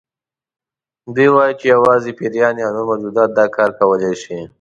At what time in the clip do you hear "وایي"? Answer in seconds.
1.35-1.53